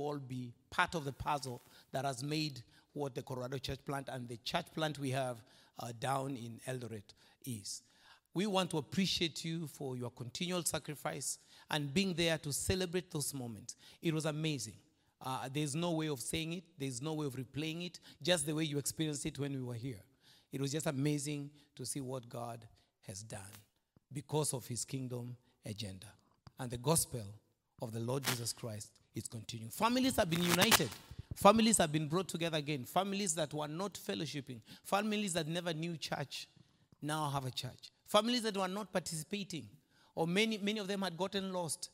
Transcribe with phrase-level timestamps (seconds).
[0.00, 2.62] all be part of the puzzle that has made
[2.92, 5.42] what the Colorado church plant and the church plant we have
[5.78, 7.82] uh, down in Eldoret is.
[8.34, 11.38] We want to appreciate you for your continual sacrifice
[11.70, 13.76] and being there to celebrate those moments.
[14.02, 14.74] It was amazing.
[15.20, 18.54] Uh, there's no way of saying it, there's no way of replaying it, just the
[18.54, 20.00] way you experienced it when we were here.
[20.52, 22.64] It was just amazing to see what God
[23.06, 23.40] has done
[24.12, 25.36] because of his kingdom
[25.66, 26.06] agenda.
[26.58, 27.24] And the gospel
[27.80, 29.70] of the Lord Jesus Christ is continuing.
[29.70, 30.88] Families have been united.
[31.34, 32.84] Families have been brought together again.
[32.84, 34.60] Families that were not fellowshipping.
[34.82, 36.48] Families that never knew church
[37.00, 37.90] now have a church.
[38.06, 39.68] Families that were not participating,
[40.14, 41.90] or many, many of them had gotten lost.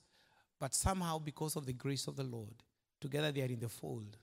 [0.58, 2.54] But somehow, because of the grace of the Lord,
[3.00, 4.16] together they are in the fold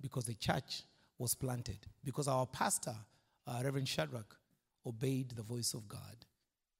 [0.00, 0.82] because the church
[1.18, 1.78] was planted.
[2.04, 2.94] Because our pastor,
[3.46, 4.36] uh, Reverend Shadrach,
[4.86, 6.24] obeyed the voice of God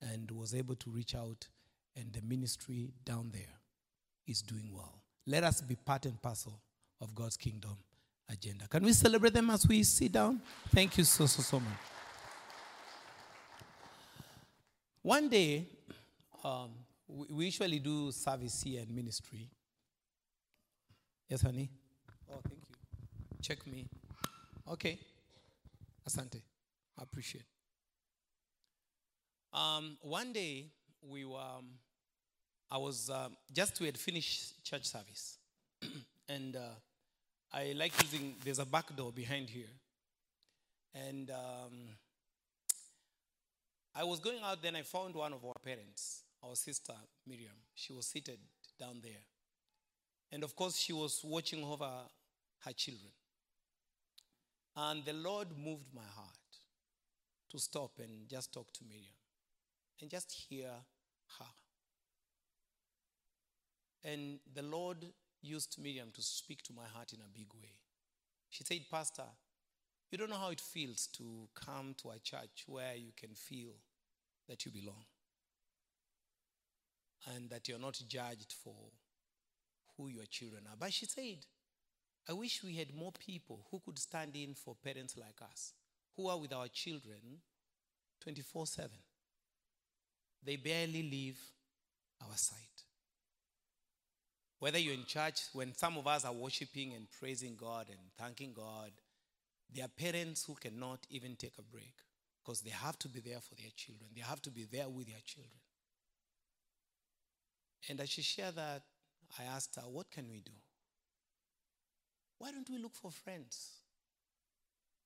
[0.00, 1.48] and was able to reach out,
[1.96, 3.57] and the ministry down there
[4.28, 4.94] is doing well.
[5.26, 6.60] Let us be part and parcel
[7.00, 7.76] of God's kingdom
[8.30, 8.66] agenda.
[8.68, 10.40] Can we celebrate them as we sit down?
[10.68, 11.78] Thank you so, so, so much.
[15.02, 15.66] One day,
[16.44, 16.70] um,
[17.06, 19.48] we, usually do service here and ministry.
[21.28, 21.70] Yes, honey?
[22.30, 22.74] Oh, thank you.
[23.40, 23.86] Check me.
[24.70, 24.98] Okay.
[26.06, 26.42] Asante.
[26.98, 27.44] I appreciate.
[29.52, 30.66] Um, one day,
[31.00, 31.66] we were, um,
[32.70, 35.38] I was, um, just we had finished church service.
[36.28, 36.76] and uh,
[37.52, 39.72] I like using, there's a back door behind here.
[40.94, 41.96] And um,
[43.94, 46.94] I was going out, then I found one of our parents, our sister
[47.26, 47.56] Miriam.
[47.74, 48.38] She was seated
[48.78, 49.24] down there.
[50.30, 51.90] And of course, she was watching over
[52.64, 53.12] her children.
[54.76, 56.36] And the Lord moved my heart
[57.50, 59.16] to stop and just talk to Miriam
[60.00, 60.68] and just hear
[61.38, 61.46] her.
[64.04, 65.04] And the Lord
[65.42, 67.74] used Miriam to speak to my heart in a big way.
[68.50, 69.24] She said, Pastor,
[70.10, 73.72] you don't know how it feels to come to a church where you can feel
[74.48, 75.04] that you belong
[77.34, 78.74] and that you're not judged for
[79.96, 80.76] who your children are.
[80.78, 81.44] But she said,
[82.28, 85.72] I wish we had more people who could stand in for parents like us,
[86.16, 87.40] who are with our children
[88.20, 88.90] 24 7.
[90.44, 91.38] They barely leave
[92.22, 92.84] our sight.
[94.60, 98.52] Whether you're in church, when some of us are worshiping and praising God and thanking
[98.52, 98.90] God,
[99.72, 101.94] there are parents who cannot even take a break
[102.42, 104.10] because they have to be there for their children.
[104.14, 105.52] They have to be there with their children.
[107.88, 108.82] And as she shared that,
[109.38, 110.52] I asked her, What can we do?
[112.38, 113.70] Why don't we look for friends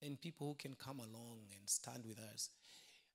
[0.00, 2.50] and people who can come along and stand with us?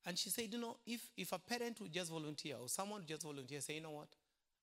[0.05, 3.07] And she said, You know, if, if a parent would just volunteer or someone would
[3.07, 4.09] just volunteer, say, You know what?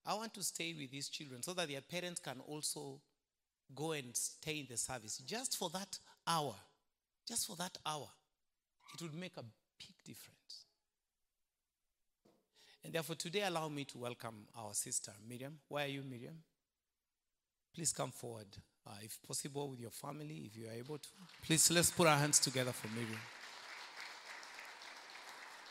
[0.06, 3.00] I want to stay with these children so that their parents can also
[3.74, 6.54] go and stay in the service just for that hour.
[7.26, 8.08] Just for that hour.
[8.94, 9.42] It would make a
[9.78, 10.64] big difference.
[12.84, 15.58] And therefore, today, allow me to welcome our sister, Miriam.
[15.68, 16.36] Where are you, Miriam?
[17.74, 18.46] Please come forward,
[18.86, 21.08] uh, if possible, with your family, if you are able to.
[21.42, 23.18] Please, let's put our hands together for Miriam.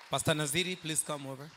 [0.09, 1.49] Pastor Naziri, please come over.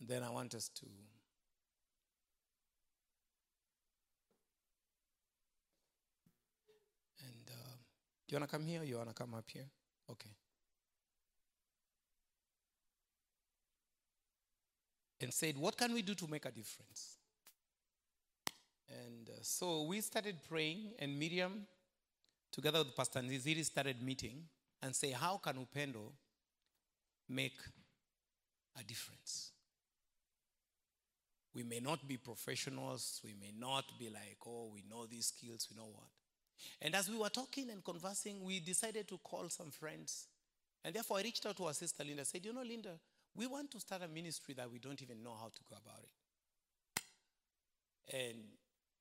[0.00, 0.86] Then I want us to.
[7.24, 7.76] And uh,
[8.28, 9.66] do you want to come here you want to come up here?
[10.10, 10.30] Okay.
[15.20, 17.16] And said, What can we do to make a difference?
[18.88, 21.66] And uh, so we started praying, and Miriam,
[22.52, 24.44] together with Pastor Niziri, started meeting
[24.82, 26.12] and say, How can Upendo
[27.28, 27.58] make
[28.78, 29.52] a difference?
[31.56, 33.22] We may not be professionals.
[33.24, 36.10] We may not be like, oh, we know these skills, we know what.
[36.82, 40.26] And as we were talking and conversing, we decided to call some friends.
[40.84, 42.26] And therefore, I reached out to our sister Linda.
[42.26, 42.90] Said, You know, Linda,
[43.34, 46.02] we want to start a ministry that we don't even know how to go about
[46.02, 46.10] it.
[48.14, 48.38] And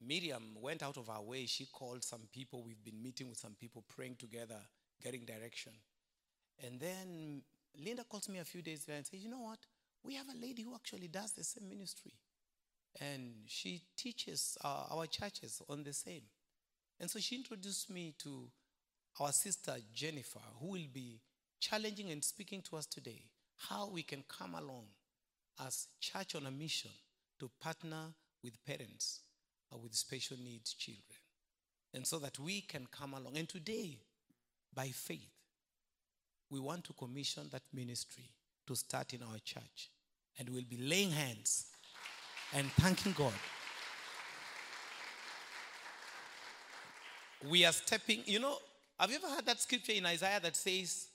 [0.07, 1.47] Miriam went out of her way.
[1.47, 2.63] She called some people.
[2.63, 4.59] We've been meeting with some people, praying together,
[5.03, 5.73] getting direction.
[6.65, 7.41] And then
[7.83, 9.59] Linda calls me a few days later and says, You know what?
[10.03, 12.13] We have a lady who actually does the same ministry.
[13.01, 16.21] And she teaches uh, our churches on the same.
[16.99, 18.47] And so she introduced me to
[19.19, 21.19] our sister Jennifer, who will be
[21.59, 23.23] challenging and speaking to us today
[23.57, 24.85] how we can come along
[25.65, 26.91] as church on a mission
[27.39, 28.13] to partner
[28.43, 29.21] with parents
[29.73, 31.19] uh, with special needs children.
[31.93, 33.37] And so that we can come along.
[33.37, 33.97] And today,
[34.73, 35.31] by faith,
[36.49, 38.29] we want to commission that ministry
[38.67, 39.89] to start in our church.
[40.37, 41.67] And we'll be laying hands
[42.53, 43.33] and thanking God.
[47.49, 48.57] We are stepping, you know,
[48.99, 51.07] have you ever heard that scripture in Isaiah that says,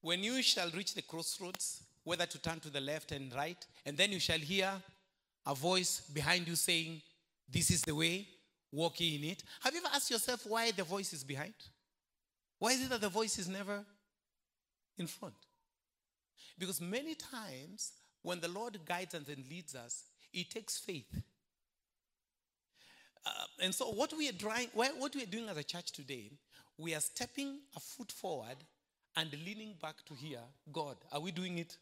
[0.00, 3.96] When you shall reach the crossroads, whether to turn to the left and right, and
[3.96, 4.70] then you shall hear
[5.46, 7.02] a voice behind you saying,
[7.50, 8.28] This is the way,
[8.72, 9.42] walk in it.
[9.60, 11.54] Have you ever asked yourself why the voice is behind?
[12.58, 13.84] Why is it that the voice is never
[14.96, 15.34] in front?
[16.58, 17.92] Because many times
[18.22, 21.22] when the Lord guides us and leads us, it takes faith.
[23.26, 23.30] Uh,
[23.62, 26.30] and so, what we are trying, what we are doing as a church today,
[26.76, 28.56] we are stepping a foot forward
[29.16, 30.38] and leaning back to hear
[30.72, 30.96] God.
[31.12, 31.76] Are we doing it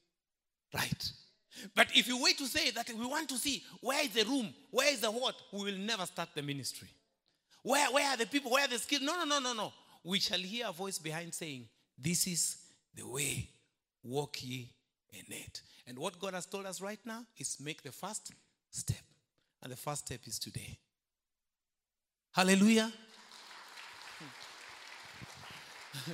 [0.74, 1.12] right?
[1.74, 4.52] But if you wait to say that we want to see where is the room,
[4.70, 6.88] where is the what, we will never start the ministry.
[7.62, 9.02] Where, where are the people, where are the skills?
[9.02, 9.72] No, no, no, no, no.
[10.04, 11.68] We shall hear a voice behind saying,
[11.98, 12.58] This is
[12.94, 13.48] the way,
[14.04, 14.75] walk ye
[15.18, 15.62] in it.
[15.86, 18.32] And what God has told us right now is make the first
[18.70, 18.96] step.
[19.62, 20.78] And the first step is today.
[22.32, 22.92] Hallelujah.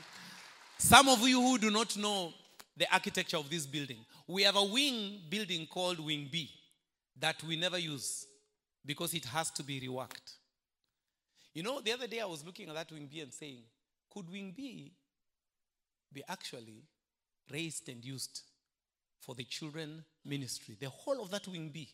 [0.79, 2.33] Some of you who do not know
[2.77, 6.49] the architecture of this building, we have a wing building called Wing B
[7.19, 8.27] that we never use
[8.85, 10.37] because it has to be reworked.
[11.55, 13.63] You know, the other day I was looking at that Wing B and saying,
[14.13, 14.93] could Wing B
[16.13, 16.85] be actually
[17.51, 18.43] raised and used
[19.23, 20.77] for the children ministry?
[20.79, 21.89] The whole of that Wing B.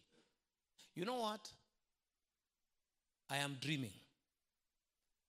[0.94, 1.48] You know what?
[3.30, 3.92] I am dreaming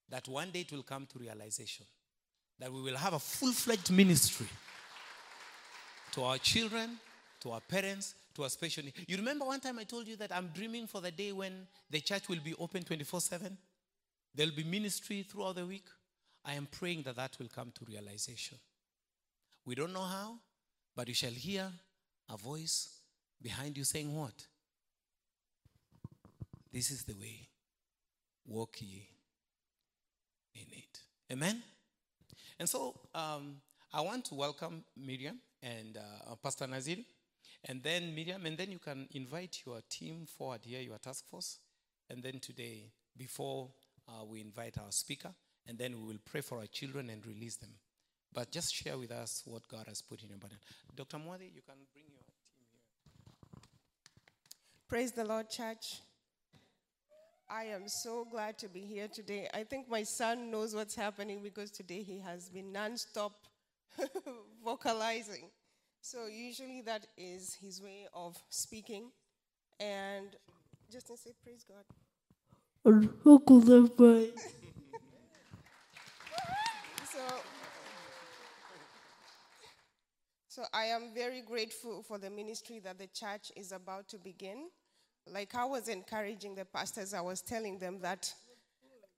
[0.09, 1.85] that one day it will come to realization
[2.57, 4.47] that we will have a full fledged ministry
[6.11, 6.97] to our children,
[7.41, 8.97] to our parents, to our special needs.
[9.07, 11.99] You remember one time I told you that I'm dreaming for the day when the
[12.01, 13.57] church will be open 24 7?
[14.35, 15.85] There'll be ministry throughout the week.
[16.45, 18.57] I am praying that that will come to realization.
[19.65, 20.35] We don't know how,
[20.95, 21.71] but you shall hear
[22.29, 22.99] a voice
[23.41, 24.45] behind you saying, What?
[26.71, 27.47] This is the way.
[28.45, 29.07] Walk ye
[30.55, 30.99] in it.
[31.31, 31.61] Amen?
[32.59, 33.57] And so um,
[33.93, 36.99] I want to welcome Miriam and uh, Pastor Nazil,
[37.65, 41.59] and then Miriam, and then you can invite your team forward here, your task force.
[42.09, 43.69] And then today, before
[44.07, 45.29] uh, we invite our speaker,
[45.67, 47.71] and then we will pray for our children and release them.
[48.33, 50.57] But just share with us what God has put in your burden.
[50.95, 51.17] Dr.
[51.17, 51.98] Mwadi, you can bring.
[54.89, 56.01] Praise the Lord, church.
[57.47, 59.47] I am so glad to be here today.
[59.53, 63.33] I think my son knows what's happening because today he has been non-stop
[64.65, 65.51] vocalizing.
[66.01, 69.11] So usually that is his way of speaking.
[69.79, 70.35] And
[70.91, 71.83] just to say, praise God.
[77.13, 77.19] so,
[80.47, 84.69] so I am very grateful for the ministry that the church is about to begin.
[85.31, 88.33] Like I was encouraging the pastors, I was telling them that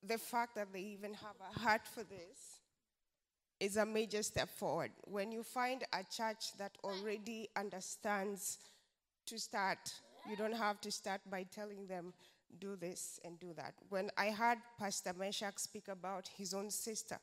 [0.04, 2.60] the fact that they even have a heart for this
[3.60, 4.92] is a major step forward.
[5.06, 8.58] When you find a church that already understands
[9.28, 9.78] to start,
[10.30, 12.14] you don't have to start by telling them,
[12.60, 13.74] do this and do that.
[13.90, 17.18] When I heard Pastor Meshach speak about his own sister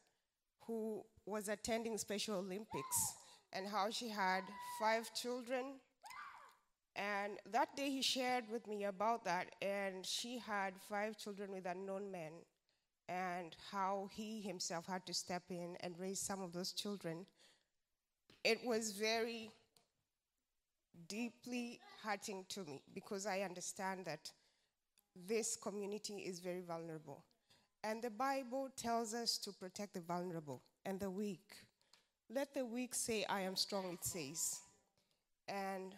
[0.67, 3.14] who was attending Special Olympics
[3.52, 4.43] and how she had
[4.81, 5.81] five children.
[6.98, 11.64] And that day he shared with me about that, and she had five children with
[11.64, 12.32] unknown men
[13.08, 17.25] and how he himself had to step in and raise some of those children,
[18.44, 19.50] it was very
[21.08, 24.30] deeply hurting to me because I understand that
[25.26, 27.25] this community is very vulnerable.
[27.82, 31.54] And the Bible tells us to protect the vulnerable and the weak.
[32.28, 34.61] Let the weak say, I am strong, it says.
[35.49, 35.94] And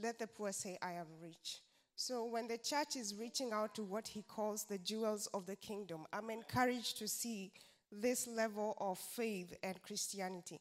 [0.00, 1.60] let the poor say, I am rich.
[1.96, 5.56] So when the church is reaching out to what he calls the jewels of the
[5.56, 7.50] kingdom, I'm encouraged to see
[7.90, 10.60] this level of faith and Christianity.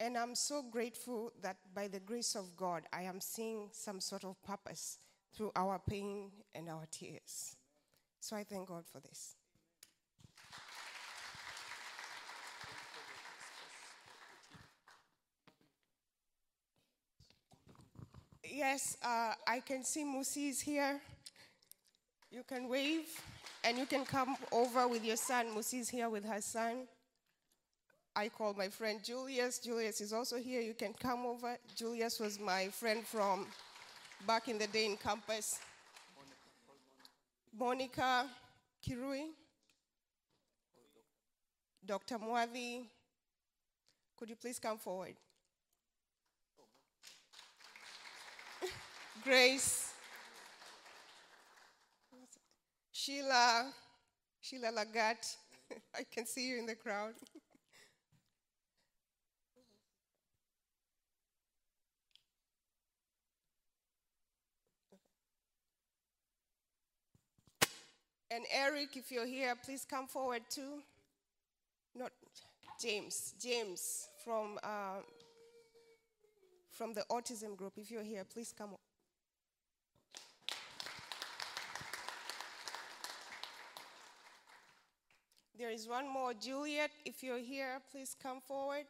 [0.00, 4.24] And I'm so grateful that by the grace of God, I am seeing some sort
[4.24, 4.98] of purpose
[5.34, 7.56] through our pain and our tears.
[8.20, 9.37] So I thank God for this.
[18.58, 21.00] Yes, uh, I can see Musi is here.
[22.28, 23.06] You can wave
[23.62, 25.54] and you can come over with your son.
[25.54, 26.88] Musi is here with her son.
[28.16, 29.60] I call my friend Julius.
[29.60, 30.60] Julius is also here.
[30.60, 31.56] You can come over.
[31.76, 33.46] Julius was my friend from
[34.26, 35.60] back in the day in campus.
[37.56, 38.26] Monica
[38.84, 39.26] Kirui.
[41.86, 42.18] Dr.
[42.18, 42.86] Mwavi.
[44.18, 45.14] Could you please come forward?
[49.28, 49.92] Grace,
[52.90, 53.70] Sheila,
[54.40, 55.36] Sheila Lagat.
[55.94, 57.12] I can see you in the crowd.
[68.30, 70.80] And Eric, if you're here, please come forward too.
[71.94, 72.12] Not
[72.80, 75.02] James, James from uh,
[76.72, 77.74] from the autism group.
[77.76, 78.70] If you're here, please come.
[85.78, 86.90] Is one more, Juliet.
[87.04, 88.86] If you're here, please come forward.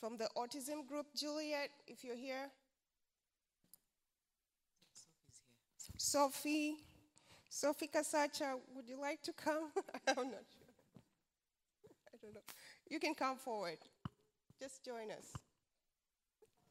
[0.00, 2.48] From the autism group, Juliet, if you're here.
[5.98, 6.76] Sophie,
[7.50, 9.70] Sophie Kasacha, would you like to come?
[10.08, 10.72] I'm not sure.
[12.12, 12.40] I don't know.
[12.88, 13.78] You can come forward.
[14.58, 15.32] Just join us.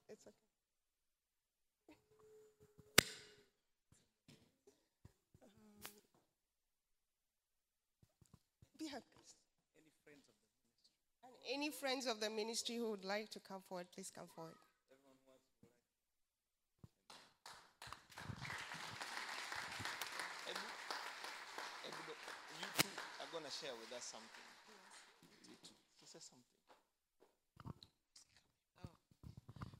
[0.09, 0.41] It's okay.
[11.23, 14.27] Um, and any friends of the ministry who would like to come forward, please come
[14.35, 14.55] forward.
[23.31, 24.27] going to share with us something.
[25.99, 26.43] He says something.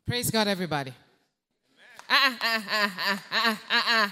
[0.08, 0.94] Praise God, everybody.
[2.10, 4.10] Uh, uh, uh,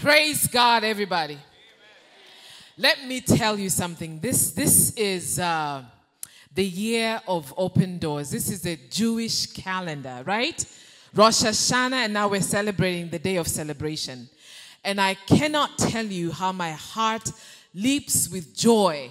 [0.00, 1.38] Praise God, everybody.
[2.76, 4.18] Let me tell you something.
[4.18, 5.84] This, this is uh,
[6.56, 8.30] the year of open doors.
[8.30, 10.64] This is a Jewish calendar, right?
[11.14, 14.28] Rosh Hashanah, and now we're celebrating the day of celebration.
[14.82, 17.30] And I cannot tell you how my heart
[17.74, 19.10] leaps with joy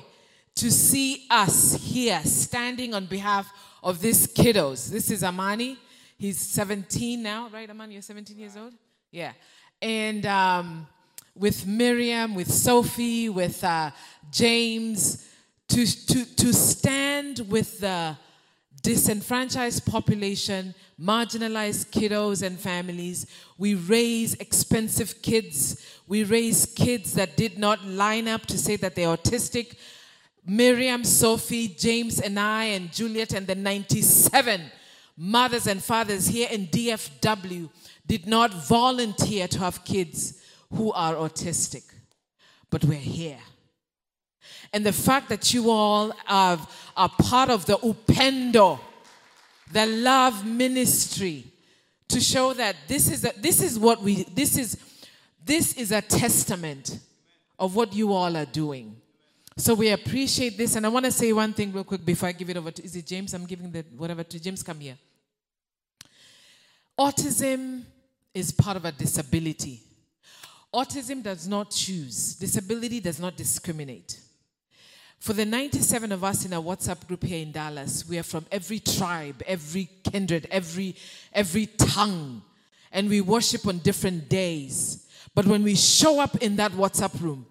[0.55, 3.47] to see us here standing on behalf
[3.83, 4.89] of these kiddos.
[4.89, 5.77] This is Amani.
[6.17, 7.93] He's 17 now, right, Amani?
[7.93, 8.73] You're 17 years old?
[9.11, 9.33] Yeah.
[9.83, 10.87] And um,
[11.35, 13.91] with Miriam, with Sophie, with uh,
[14.31, 15.27] James,
[15.69, 18.17] to, to, to stand with the
[18.81, 23.25] disenfranchised population, marginalized kiddos and families.
[23.57, 25.83] We raise expensive kids.
[26.07, 29.75] We raise kids that did not line up to say that they're autistic.
[30.45, 34.61] Miriam, Sophie, James, and I, and Juliet, and the 97
[35.17, 37.69] mothers and fathers here in DFW
[38.05, 40.39] did not volunteer to have kids
[40.71, 41.83] who are autistic.
[42.69, 43.39] But we're here.
[44.73, 46.59] And the fact that you all are,
[46.97, 48.79] are part of the Upendo,
[49.71, 51.45] the love ministry,
[52.07, 54.77] to show that this is, a, this is what we, this is,
[55.43, 56.99] this is a testament
[57.57, 58.95] of what you all are doing.
[59.57, 60.75] So we appreciate this.
[60.75, 62.83] And I want to say one thing real quick before I give it over to,
[62.83, 63.33] is it James?
[63.33, 64.61] I'm giving the whatever to James.
[64.61, 64.97] Come here.
[66.99, 67.83] Autism
[68.33, 69.81] is part of a disability.
[70.73, 74.19] Autism does not choose, disability does not discriminate.
[75.19, 78.45] For the 97 of us in our WhatsApp group here in Dallas, we are from
[78.51, 80.95] every tribe, every kindred, every,
[81.33, 82.41] every tongue,
[82.91, 85.07] and we worship on different days.
[85.33, 87.45] But when we show up in that WhatsApp room,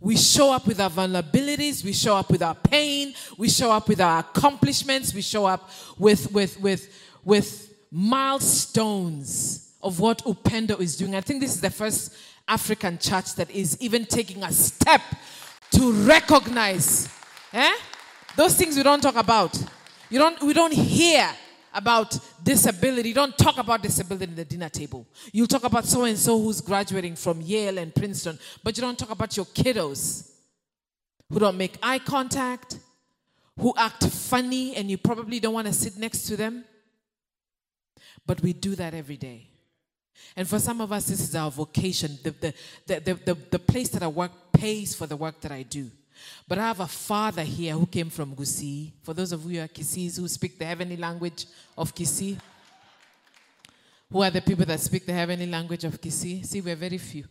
[0.00, 3.88] we show up with our vulnerabilities, we show up with our pain, we show up
[3.88, 6.88] with our accomplishments, we show up with, with, with,
[7.24, 11.14] with milestones of what Upendo is doing.
[11.14, 12.14] I think this is the first
[12.46, 15.00] African church that is even taking a step
[15.72, 17.08] to recognize
[17.52, 17.74] eh?
[18.36, 19.56] those things we don't talk about.
[20.08, 21.28] You don't, we don't hear
[21.74, 23.10] about disability.
[23.10, 25.06] You don't talk about disability in the dinner table.
[25.32, 28.98] You talk about so and so who's graduating from Yale and Princeton, but you don't
[28.98, 30.30] talk about your kiddos
[31.28, 32.78] who don't make eye contact,
[33.58, 36.64] who act funny, and you probably don't want to sit next to them.
[38.26, 39.48] But we do that every day.
[40.36, 42.18] And for some of us, this is our vocation.
[42.22, 42.54] The, the,
[42.86, 45.90] the, the, the, place that I work pays for the work that I do.
[46.48, 48.92] But I have a father here who came from Gusii.
[49.02, 51.46] For those of you who are Kisis who speak the heavenly language
[51.76, 52.38] of Kisii,
[54.10, 56.44] who are the people that speak the heavenly language of Kisii?
[56.44, 57.24] See, we're very few,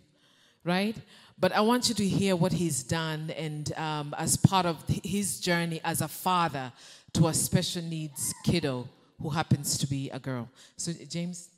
[0.63, 0.95] right?
[1.37, 5.39] But I want you to hear what he's done and um, as part of his
[5.39, 6.71] journey as a father
[7.13, 8.87] to a special needs kiddo
[9.21, 10.49] who happens to be a girl.
[10.77, 11.49] So, James?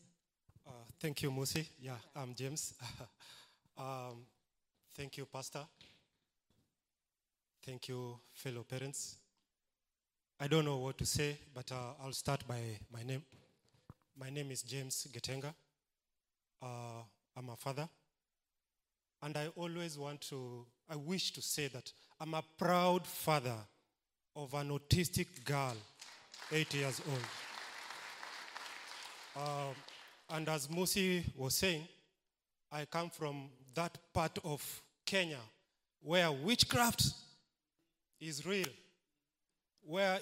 [1.00, 1.64] Thank you, Musi.
[1.80, 2.74] Yeah, I'm James.
[3.78, 4.26] um,
[4.96, 5.60] thank you, Pastor.
[7.64, 9.18] Thank you, fellow parents.
[10.40, 12.60] I don't know what to say, but uh, I'll start by
[12.92, 13.22] my name.
[14.20, 15.54] My name is James Getenga.
[16.64, 17.04] Uh,
[17.38, 17.88] I'm a father.
[19.22, 23.58] And I always want to, I wish to say that I'm a proud father
[24.36, 25.76] of an autistic girl,
[26.52, 27.20] eight years old.
[29.46, 29.76] Um,
[30.30, 31.88] and as Musi was saying,
[32.72, 35.40] I come from that part of Kenya
[36.02, 37.06] where witchcraft
[38.20, 38.68] is real,
[39.84, 40.16] where